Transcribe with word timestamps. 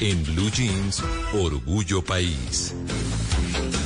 En 0.00 0.22
Blue 0.24 0.50
Jeans, 0.50 1.02
Orgullo 1.34 2.02
País. 2.02 2.74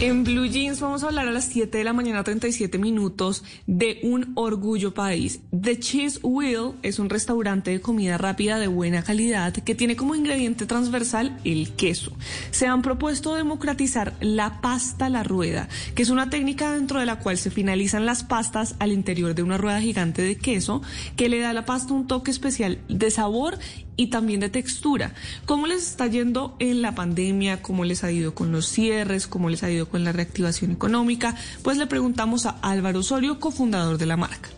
En 0.00 0.24
Blue 0.24 0.46
Jeans 0.46 0.80
vamos 0.80 1.04
a 1.04 1.08
hablar 1.08 1.28
a 1.28 1.30
las 1.30 1.44
7 1.44 1.76
de 1.76 1.84
la 1.84 1.92
mañana 1.92 2.24
37 2.24 2.78
minutos 2.78 3.44
de 3.66 4.00
un 4.02 4.32
orgullo 4.34 4.94
país. 4.94 5.40
The 5.52 5.78
Cheese 5.78 6.18
Wheel 6.22 6.72
es 6.82 6.98
un 6.98 7.10
restaurante 7.10 7.70
de 7.70 7.80
comida 7.82 8.16
rápida 8.16 8.58
de 8.58 8.66
buena 8.66 9.02
calidad 9.02 9.52
que 9.52 9.74
tiene 9.74 9.96
como 9.96 10.14
ingrediente 10.14 10.64
transversal 10.64 11.38
el 11.44 11.72
queso. 11.74 12.16
Se 12.50 12.66
han 12.66 12.80
propuesto 12.80 13.34
democratizar 13.34 14.16
la 14.20 14.62
pasta 14.62 15.06
a 15.06 15.10
la 15.10 15.22
rueda, 15.22 15.68
que 15.94 16.02
es 16.02 16.08
una 16.08 16.30
técnica 16.30 16.72
dentro 16.72 16.98
de 16.98 17.06
la 17.06 17.18
cual 17.18 17.36
se 17.36 17.50
finalizan 17.50 18.06
las 18.06 18.24
pastas 18.24 18.76
al 18.78 18.92
interior 18.92 19.34
de 19.34 19.42
una 19.42 19.58
rueda 19.58 19.82
gigante 19.82 20.22
de 20.22 20.36
queso 20.36 20.80
que 21.14 21.28
le 21.28 21.40
da 21.40 21.50
a 21.50 21.54
la 21.54 21.66
pasta 21.66 21.92
un 21.92 22.06
toque 22.06 22.30
especial 22.30 22.78
de 22.88 23.10
sabor 23.10 23.58
y 24.00 24.06
también 24.06 24.40
de 24.40 24.48
textura. 24.48 25.12
¿Cómo 25.44 25.66
les 25.66 25.86
está 25.86 26.06
yendo 26.06 26.56
en 26.58 26.80
la 26.80 26.94
pandemia? 26.94 27.60
¿Cómo 27.60 27.84
les 27.84 28.02
ha 28.02 28.10
ido 28.10 28.34
con 28.34 28.50
los 28.50 28.66
cierres? 28.66 29.26
¿Cómo 29.26 29.50
les 29.50 29.62
ha 29.62 29.70
ido 29.70 29.90
con 29.90 30.04
la 30.04 30.12
reactivación 30.12 30.70
económica? 30.70 31.36
Pues 31.62 31.76
le 31.76 31.86
preguntamos 31.86 32.46
a 32.46 32.56
Álvaro 32.62 33.00
Osorio, 33.00 33.38
cofundador 33.38 33.98
de 33.98 34.06
la 34.06 34.16
marca. 34.16 34.48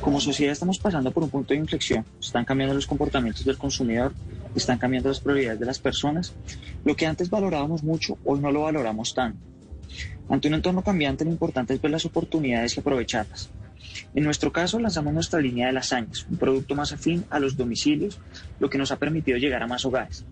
Como 0.00 0.20
sociedad 0.20 0.52
estamos 0.52 0.78
pasando 0.78 1.10
por 1.10 1.24
un 1.24 1.30
punto 1.30 1.54
de 1.54 1.58
inflexión. 1.58 2.04
Están 2.20 2.44
cambiando 2.44 2.72
los 2.72 2.86
comportamientos 2.86 3.44
del 3.44 3.58
consumidor, 3.58 4.14
están 4.54 4.78
cambiando 4.78 5.08
las 5.08 5.18
prioridades 5.18 5.58
de 5.58 5.66
las 5.66 5.80
personas. 5.80 6.32
Lo 6.84 6.94
que 6.94 7.06
antes 7.06 7.28
valorábamos 7.28 7.82
mucho, 7.82 8.16
hoy 8.24 8.38
no 8.38 8.52
lo 8.52 8.62
valoramos 8.62 9.12
tanto. 9.12 9.40
Ante 10.28 10.46
un 10.46 10.54
entorno 10.54 10.82
cambiante, 10.82 11.24
lo 11.24 11.32
importante 11.32 11.74
es 11.74 11.82
ver 11.82 11.90
las 11.90 12.04
oportunidades 12.04 12.76
y 12.76 12.80
aprovecharlas. 12.80 13.50
En 14.14 14.24
nuestro 14.24 14.52
caso, 14.52 14.78
lanzamos 14.78 15.12
nuestra 15.12 15.40
línea 15.40 15.66
de 15.66 15.72
lasañas, 15.72 16.26
un 16.30 16.36
producto 16.36 16.74
más 16.74 16.92
afín 16.92 17.24
a 17.30 17.38
los 17.38 17.56
domicilios, 17.56 18.18
lo 18.60 18.70
que 18.70 18.78
nos 18.78 18.92
ha 18.92 18.98
permitido 18.98 19.38
llegar 19.38 19.62
a 19.62 19.66
más 19.66 19.84
hogares. 19.84 20.24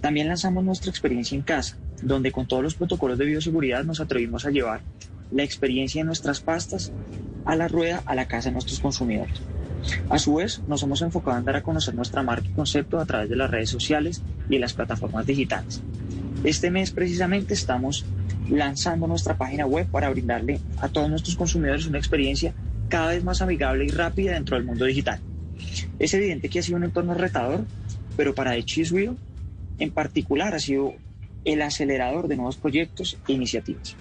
También 0.00 0.28
lanzamos 0.28 0.64
nuestra 0.64 0.90
experiencia 0.90 1.36
en 1.36 1.42
casa, 1.42 1.76
donde 2.02 2.32
con 2.32 2.46
todos 2.46 2.62
los 2.62 2.74
protocolos 2.74 3.18
de 3.18 3.26
bioseguridad 3.26 3.84
nos 3.84 4.00
atrevimos 4.00 4.46
a 4.46 4.50
llevar 4.50 4.80
la 5.30 5.42
experiencia 5.42 6.00
de 6.00 6.06
nuestras 6.06 6.40
pastas 6.40 6.92
a 7.44 7.56
la 7.56 7.68
rueda 7.68 8.02
a 8.06 8.14
la 8.14 8.26
casa 8.26 8.48
de 8.48 8.54
nuestros 8.54 8.80
consumidores. 8.80 9.40
A 10.08 10.18
su 10.18 10.34
vez, 10.34 10.60
nos 10.66 10.82
hemos 10.82 11.02
enfocado 11.02 11.38
en 11.38 11.44
dar 11.44 11.56
a 11.56 11.62
conocer 11.62 11.94
nuestra 11.94 12.22
marca 12.22 12.48
y 12.48 12.52
concepto 12.52 12.98
a 12.98 13.06
través 13.06 13.28
de 13.30 13.36
las 13.36 13.50
redes 13.50 13.70
sociales 13.70 14.22
y 14.48 14.58
las 14.58 14.74
plataformas 14.74 15.26
digitales. 15.26 15.82
Este 16.44 16.70
mes 16.70 16.90
precisamente 16.90 17.54
estamos 17.54 18.04
lanzando 18.48 19.06
nuestra 19.06 19.36
página 19.36 19.66
web 19.66 19.86
para 19.86 20.10
brindarle 20.10 20.60
a 20.80 20.88
todos 20.88 21.08
nuestros 21.08 21.36
consumidores 21.36 21.86
una 21.86 21.98
experiencia 21.98 22.52
cada 22.90 23.12
vez 23.12 23.24
más 23.24 23.40
amigable 23.40 23.86
y 23.86 23.88
rápida 23.88 24.32
dentro 24.32 24.56
del 24.56 24.66
mundo 24.66 24.84
digital. 24.84 25.20
Es 25.98 26.12
evidente 26.12 26.50
que 26.50 26.58
ha 26.58 26.62
sido 26.62 26.76
un 26.76 26.84
entorno 26.84 27.14
retador, 27.14 27.64
pero 28.16 28.34
para 28.34 28.52
The 28.52 28.64
Cheese 28.64 28.92
Wheel 28.92 29.16
en 29.78 29.90
particular 29.90 30.54
ha 30.54 30.58
sido 30.58 30.92
el 31.44 31.62
acelerador 31.62 32.28
de 32.28 32.36
nuevos 32.36 32.58
proyectos 32.58 33.16
e 33.26 33.32
iniciativas. 33.32 33.96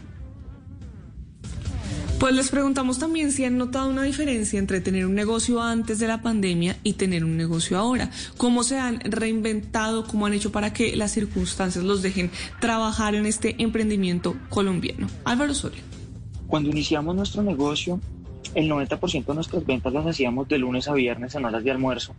Pues 2.20 2.36
les 2.36 2.50
preguntamos 2.50 3.00
también 3.00 3.32
si 3.32 3.46
han 3.46 3.58
notado 3.58 3.90
una 3.90 4.04
diferencia 4.04 4.60
entre 4.60 4.82
tener 4.82 5.06
un 5.06 5.16
negocio 5.16 5.62
antes 5.62 6.00
de 6.00 6.08
la 6.08 6.22
pandemia 6.22 6.76
y 6.84 6.94
tener 6.94 7.24
un 7.24 7.38
negocio 7.38 7.78
ahora. 7.78 8.12
¿Cómo 8.36 8.64
se 8.64 8.78
han 8.78 9.00
reinventado? 9.00 10.06
¿Cómo 10.06 10.26
han 10.26 10.34
hecho 10.34 10.52
para 10.52 10.74
que 10.74 10.98
las 10.98 11.12
circunstancias 11.12 11.86
los 11.86 12.02
dejen 12.02 12.30
trabajar 12.60 13.16
en 13.16 13.26
este 13.26 13.56
emprendimiento 13.64 14.36
colombiano? 14.50 15.08
Álvaro 15.24 15.54
Soria. 15.54 15.82
Cuando 16.48 16.70
iniciamos 16.70 17.16
nuestro 17.16 17.42
negocio, 17.42 18.02
el 18.56 18.70
90% 18.70 19.26
de 19.26 19.34
nuestras 19.36 19.66
ventas 19.66 19.94
las 19.94 20.08
hacíamos 20.08 20.48
de 20.48 20.58
lunes 20.58 20.88
a 20.88 20.94
viernes 20.94 21.36
en 21.36 21.46
horas 21.46 21.64
de 21.64 21.72
almuerzo, 21.72 22.16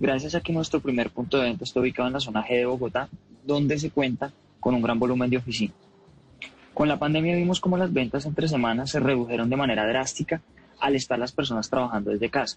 gracias 0.00 0.34
a 0.34 0.40
que 0.40 0.52
nuestro 0.52 0.80
primer 0.80 1.10
punto 1.10 1.36
de 1.36 1.44
venta 1.44 1.64
está 1.64 1.80
ubicado 1.80 2.06
en 2.08 2.14
la 2.14 2.20
zona 2.20 2.44
G 2.44 2.56
de 2.56 2.66
Bogotá, 2.66 3.08
donde 3.44 3.78
se 3.78 3.90
cuenta 3.90 4.32
con 4.60 4.74
un 4.74 4.82
gran 4.82 4.98
volumen 4.98 5.28
de 5.28 5.36
oficinas. 5.36 5.76
Con 6.72 6.88
la 6.88 6.98
pandemia 6.98 7.36
vimos 7.36 7.60
cómo 7.60 7.76
las 7.76 7.92
ventas 7.92 8.24
entre 8.26 8.48
semanas 8.48 8.90
se 8.90 9.00
redujeron 9.00 9.50
de 9.50 9.56
manera 9.56 9.86
drástica 9.86 10.40
al 10.80 10.96
estar 10.96 11.18
las 11.18 11.32
personas 11.32 11.68
trabajando 11.68 12.10
desde 12.10 12.30
casa. 12.30 12.56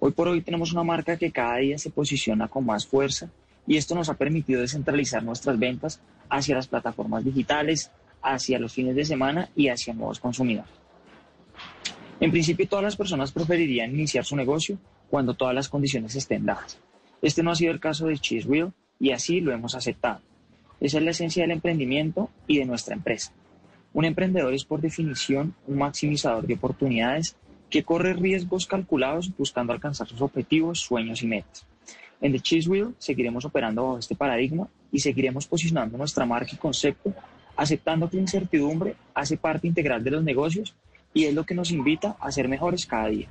Hoy 0.00 0.12
por 0.12 0.28
hoy 0.28 0.42
tenemos 0.42 0.72
una 0.72 0.82
marca 0.82 1.16
que 1.16 1.32
cada 1.32 1.56
día 1.56 1.78
se 1.78 1.90
posiciona 1.90 2.48
con 2.48 2.66
más 2.66 2.86
fuerza 2.86 3.30
y 3.66 3.76
esto 3.76 3.94
nos 3.94 4.08
ha 4.08 4.14
permitido 4.14 4.60
descentralizar 4.60 5.22
nuestras 5.22 5.58
ventas 5.58 6.00
hacia 6.28 6.56
las 6.56 6.66
plataformas 6.66 7.24
digitales, 7.24 7.90
hacia 8.20 8.58
los 8.58 8.72
fines 8.72 8.96
de 8.96 9.04
semana 9.04 9.48
y 9.54 9.68
hacia 9.68 9.94
nuevos 9.94 10.20
consumidores. 10.20 10.77
En 12.20 12.32
principio, 12.32 12.66
todas 12.68 12.84
las 12.84 12.96
personas 12.96 13.30
preferirían 13.30 13.92
iniciar 13.92 14.24
su 14.24 14.34
negocio 14.34 14.78
cuando 15.08 15.34
todas 15.34 15.54
las 15.54 15.68
condiciones 15.68 16.16
estén 16.16 16.46
dadas. 16.46 16.78
Este 17.22 17.42
no 17.42 17.52
ha 17.52 17.54
sido 17.54 17.70
el 17.70 17.80
caso 17.80 18.06
de 18.06 18.18
Cheese 18.18 18.48
Wheel 18.48 18.72
y 18.98 19.12
así 19.12 19.40
lo 19.40 19.52
hemos 19.52 19.76
aceptado. 19.76 20.20
Esa 20.80 20.98
es 20.98 21.04
la 21.04 21.10
esencia 21.12 21.42
del 21.42 21.52
emprendimiento 21.52 22.30
y 22.46 22.58
de 22.58 22.64
nuestra 22.64 22.94
empresa. 22.94 23.32
Un 23.92 24.04
emprendedor 24.04 24.52
es 24.52 24.64
por 24.64 24.80
definición 24.80 25.54
un 25.66 25.78
maximizador 25.78 26.46
de 26.46 26.54
oportunidades 26.54 27.36
que 27.70 27.84
corre 27.84 28.14
riesgos 28.14 28.66
calculados 28.66 29.30
buscando 29.36 29.72
alcanzar 29.72 30.08
sus 30.08 30.20
objetivos, 30.20 30.80
sueños 30.80 31.22
y 31.22 31.26
metas. 31.26 31.66
En 32.20 32.32
The 32.32 32.40
Cheese 32.40 32.68
Wheel 32.68 32.94
seguiremos 32.98 33.44
operando 33.44 33.84
bajo 33.84 33.98
este 33.98 34.16
paradigma 34.16 34.68
y 34.90 34.98
seguiremos 34.98 35.46
posicionando 35.46 35.96
nuestra 35.96 36.26
marca 36.26 36.50
y 36.52 36.56
concepto, 36.56 37.14
aceptando 37.56 38.10
que 38.10 38.16
la 38.16 38.22
incertidumbre 38.22 38.96
hace 39.14 39.36
parte 39.36 39.68
integral 39.68 40.02
de 40.02 40.10
los 40.10 40.24
negocios 40.24 40.74
y 41.18 41.24
es 41.24 41.34
lo 41.34 41.44
que 41.44 41.54
nos 41.54 41.72
invita 41.72 42.16
a 42.20 42.30
ser 42.30 42.46
mejores 42.48 42.86
cada 42.86 43.08
día. 43.08 43.26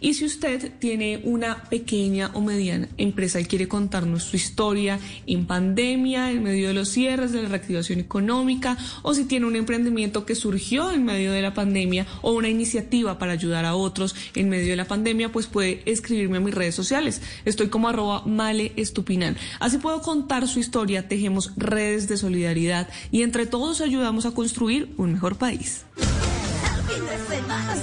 Y 0.00 0.14
si 0.14 0.24
usted 0.24 0.72
tiene 0.78 1.20
una 1.24 1.64
pequeña 1.64 2.30
o 2.34 2.40
mediana 2.40 2.88
empresa 2.98 3.40
y 3.40 3.44
quiere 3.44 3.68
contarnos 3.68 4.24
su 4.24 4.36
historia 4.36 4.98
en 5.26 5.46
pandemia, 5.46 6.30
en 6.30 6.42
medio 6.42 6.68
de 6.68 6.74
los 6.74 6.88
cierres, 6.88 7.32
de 7.32 7.42
la 7.42 7.48
reactivación 7.48 8.00
económica, 8.00 8.76
o 9.02 9.14
si 9.14 9.24
tiene 9.24 9.46
un 9.46 9.56
emprendimiento 9.56 10.26
que 10.26 10.34
surgió 10.34 10.90
en 10.90 11.04
medio 11.04 11.32
de 11.32 11.42
la 11.42 11.54
pandemia 11.54 12.06
o 12.22 12.32
una 12.32 12.48
iniciativa 12.48 13.18
para 13.18 13.32
ayudar 13.32 13.64
a 13.64 13.74
otros 13.74 14.14
en 14.34 14.48
medio 14.48 14.70
de 14.70 14.76
la 14.76 14.86
pandemia, 14.86 15.32
pues 15.32 15.46
puede 15.46 15.82
escribirme 15.86 16.38
a 16.38 16.40
mis 16.40 16.54
redes 16.54 16.74
sociales. 16.74 17.22
Estoy 17.44 17.68
como 17.68 17.88
arroba 17.88 18.24
male 18.26 18.72
estupinal. 18.76 19.36
Así 19.60 19.78
puedo 19.78 20.02
contar 20.02 20.48
su 20.48 20.58
historia, 20.58 21.08
tejemos 21.08 21.52
redes 21.56 22.08
de 22.08 22.16
solidaridad 22.16 22.88
y 23.10 23.22
entre 23.22 23.46
todos 23.46 23.80
ayudamos 23.80 24.26
a 24.26 24.32
construir 24.32 24.92
un 24.96 25.12
mejor 25.12 25.36
país. 25.36 25.84
El 25.96 26.94
fin 26.94 27.04
de 27.06 27.36
semana 27.36 27.76